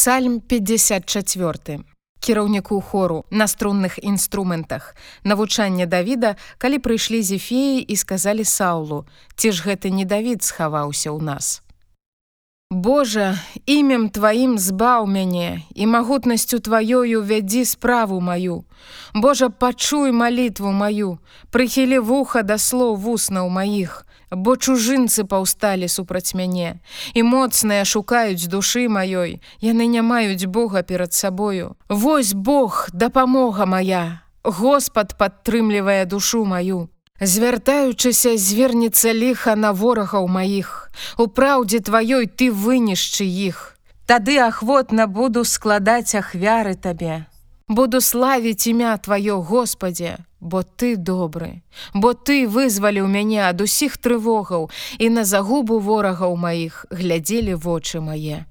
[0.00, 1.84] Псальм 54
[2.20, 4.96] кіраўніку хору на струнных інструментах.
[5.24, 9.04] Навучанне Давіда калі прыйшлі зефеі і сказалі саулу
[9.36, 11.60] ці ж гэты не Давід схаваўся ў нас
[12.70, 13.34] Божа
[13.66, 18.62] імем тваім збаў мяне і магутнасцю тваёю вядзі справу маю
[19.10, 21.18] Божа пачуй малітву маю
[21.50, 26.78] прыхілі вуха да слоў вуснаў маіх бо чужынцы паўсталі супраць мяне
[27.14, 34.22] і моцныя шукаюць душы маёй яны не маюць Бога перад сабою Вось Бог дапамога моя!
[34.44, 36.86] Господ падтрымлівае душу маю
[37.20, 40.90] звяртаючыся звернецца ліха на ворагаў маіх.
[41.18, 43.76] У праўдзе тваёй ты вынішчы іх.
[44.06, 47.26] Тады ахвотна буду складаць ахвяры табе.
[47.68, 51.62] Буду славіць імя тваё Господе бо ты добры,
[51.94, 58.46] бо ты вызваліў мяне ад усіх трывогаў і на загубу ворагаў маіх глядзелі вочы мае.